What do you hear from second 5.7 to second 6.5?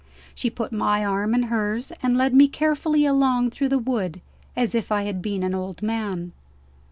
man.